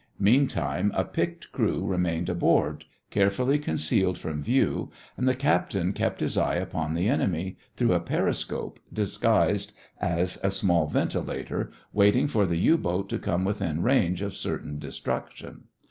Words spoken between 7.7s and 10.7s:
through a periscope disguised as a